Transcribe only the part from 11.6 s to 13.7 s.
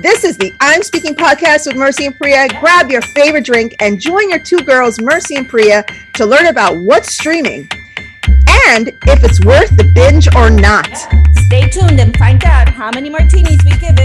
tuned and find out how many martinis